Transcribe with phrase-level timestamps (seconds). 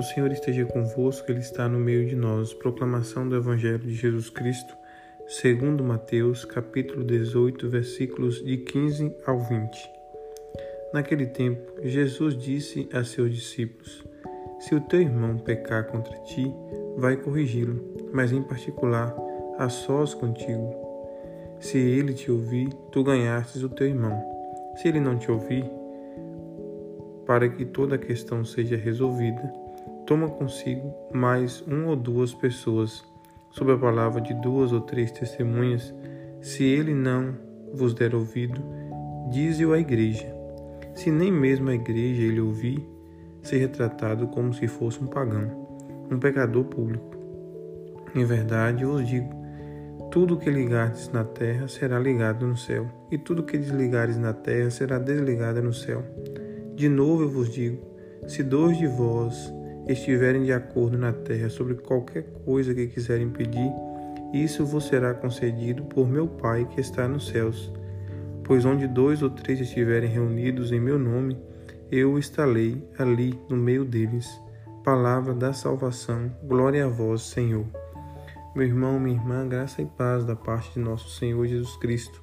[0.00, 2.54] O Senhor esteja convosco, Ele está no meio de nós.
[2.54, 4.74] Proclamação do Evangelho de Jesus Cristo,
[5.28, 9.90] segundo Mateus, capítulo 18, versículos de 15 ao 20.
[10.94, 14.02] Naquele tempo, Jesus disse a seus discípulos:
[14.58, 16.50] Se o teu irmão pecar contra ti,
[16.96, 19.14] vai corrigi-lo, mas em particular,
[19.58, 20.74] a sós contigo.
[21.60, 24.18] Se ele te ouvir, tu ganhastes o teu irmão.
[24.76, 25.70] Se ele não te ouvir,
[27.26, 29.69] para que toda a questão seja resolvida,
[30.10, 33.04] toma consigo mais um ou duas pessoas,
[33.52, 35.94] sob a palavra de duas ou três testemunhas.
[36.40, 37.32] Se ele não
[37.72, 38.60] vos der ouvido,
[39.30, 40.26] dize-o à igreja.
[40.96, 42.84] Se nem mesmo a igreja ele ouvir,
[43.40, 45.78] seja tratado como se fosse um pagão,
[46.10, 47.16] um pecador público.
[48.12, 49.32] Em verdade, eu vos digo:
[50.10, 54.70] tudo que ligardes na terra será ligado no céu, e tudo que desligares na terra
[54.70, 56.02] será desligado no céu.
[56.74, 57.78] De novo eu vos digo:
[58.26, 59.59] se dois de vós
[59.92, 63.72] estiverem de acordo na terra sobre qualquer coisa que quiserem pedir,
[64.32, 67.72] isso vos será concedido por meu Pai que está nos céus.
[68.44, 71.36] Pois onde dois ou três estiverem reunidos em meu nome,
[71.90, 74.28] eu estarei ali no meio deles.
[74.84, 77.66] Palavra da salvação, glória a vós, Senhor.
[78.54, 82.22] Meu irmão, minha irmã, graça e paz da parte de nosso Senhor Jesus Cristo.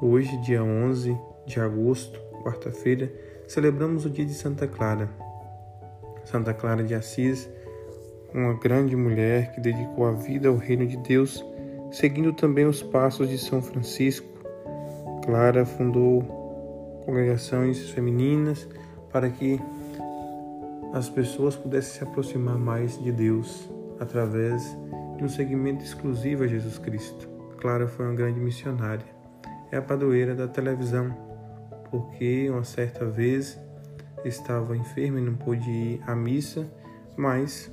[0.00, 1.16] Hoje, dia 11
[1.46, 3.12] de agosto, quarta-feira,
[3.46, 5.27] celebramos o dia de Santa Clara.
[6.30, 7.48] Santa Clara de Assis,
[8.34, 11.42] uma grande mulher que dedicou a vida ao reino de Deus,
[11.90, 14.28] seguindo também os passos de São Francisco.
[15.24, 16.22] Clara fundou
[17.06, 18.68] congregações femininas
[19.10, 19.58] para que
[20.92, 23.66] as pessoas pudessem se aproximar mais de Deus
[23.98, 24.76] através
[25.16, 27.26] de um segmento exclusivo a Jesus Cristo.
[27.56, 29.06] Clara foi uma grande missionária.
[29.72, 31.10] É a padroeira da televisão,
[31.90, 33.58] porque uma certa vez
[34.24, 36.70] estava enferma e não pôde ir à missa,
[37.16, 37.70] mas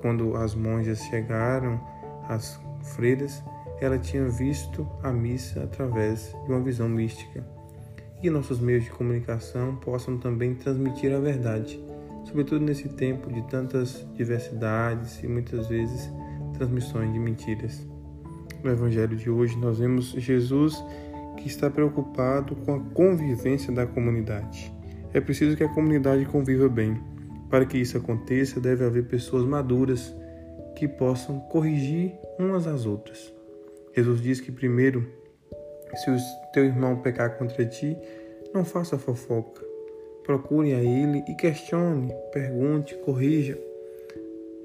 [0.00, 1.80] quando as monjas chegaram,
[2.28, 2.60] as
[2.94, 3.42] freiras,
[3.80, 7.44] ela tinha visto a missa através de uma visão mística.
[8.18, 11.82] E que nossos meios de comunicação possam também transmitir a verdade,
[12.24, 16.10] sobretudo nesse tempo de tantas diversidades e muitas vezes
[16.54, 17.86] transmissões de mentiras.
[18.62, 20.82] No Evangelho de hoje, nós vemos Jesus
[21.36, 24.75] que está preocupado com a convivência da comunidade.
[25.12, 27.00] É preciso que a comunidade conviva bem.
[27.50, 30.14] Para que isso aconteça, deve haver pessoas maduras
[30.76, 33.32] que possam corrigir umas às outras.
[33.94, 35.06] Jesus diz que primeiro,
[35.94, 36.16] se o
[36.52, 37.96] teu irmão pecar contra ti,
[38.52, 39.64] não faça fofoca.
[40.24, 43.58] Procure a ele e questione, pergunte, corrija.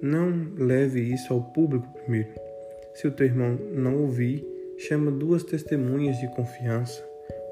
[0.01, 2.29] Não leve isso ao público primeiro.
[2.93, 4.45] Se o teu irmão não ouvir,
[4.77, 7.01] chama duas testemunhas de confiança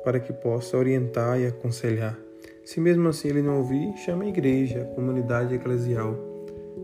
[0.04, 2.18] para que possa orientar e aconselhar.
[2.66, 6.16] Se mesmo assim ele não ouvir, chame a igreja, a comunidade eclesial.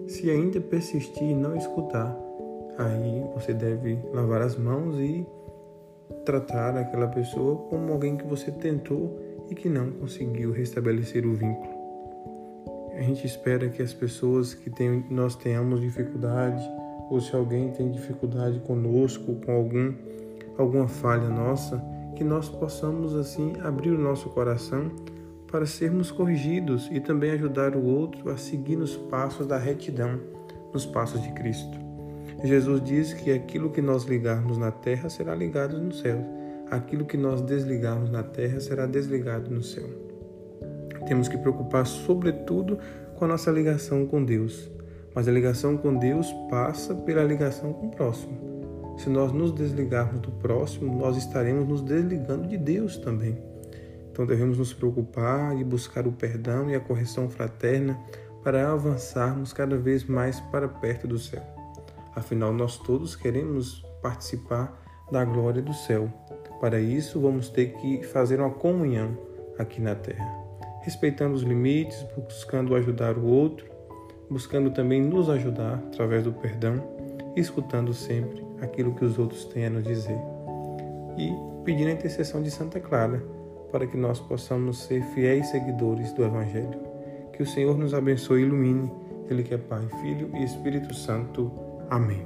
[0.07, 2.15] Se ainda persistir e não escutar,
[2.77, 5.25] aí você deve lavar as mãos e
[6.25, 9.19] tratar aquela pessoa como alguém que você tentou
[9.49, 11.75] e que não conseguiu restabelecer o vínculo.
[12.95, 16.63] A gente espera que as pessoas que tem, nós tenhamos dificuldade,
[17.09, 19.93] ou se alguém tem dificuldade conosco, com algum,
[20.57, 21.83] alguma falha nossa,
[22.15, 24.89] que nós possamos assim abrir o nosso coração
[25.51, 30.19] para sermos corrigidos e também ajudar o outro a seguir nos passos da retidão,
[30.73, 31.77] nos passos de Cristo.
[32.43, 36.23] Jesus diz que aquilo que nós ligarmos na terra será ligado no céu,
[36.69, 39.87] aquilo que nós desligarmos na terra será desligado no céu.
[41.07, 42.79] Temos que preocupar, sobretudo,
[43.15, 44.69] com a nossa ligação com Deus,
[45.13, 48.55] mas a ligação com Deus passa pela ligação com o próximo.
[48.97, 53.37] Se nós nos desligarmos do próximo, nós estaremos nos desligando de Deus também.
[54.15, 57.99] Então devemos nos preocupar e buscar o perdão e a correção fraterna
[58.41, 61.43] para avançarmos cada vez mais para perto do céu.
[62.15, 64.81] Afinal, nós todos queremos participar
[65.11, 66.07] da glória do céu.
[66.61, 69.17] Para isso, vamos ter que fazer uma comunhão
[69.59, 70.33] aqui na terra,
[70.81, 73.65] respeitando os limites, buscando ajudar o outro,
[74.29, 76.81] buscando também nos ajudar através do perdão,
[77.35, 80.17] escutando sempre aquilo que os outros têm a nos dizer.
[81.17, 81.33] E
[81.65, 83.34] pedindo a intercessão de Santa Clara
[83.75, 86.79] para que nós possamos ser fiéis seguidores do Evangelho.
[87.33, 88.89] Que o Senhor nos abençoe e ilumine,
[89.29, 91.51] Ele que é Pai, Filho e Espírito Santo.
[91.89, 92.25] Amém.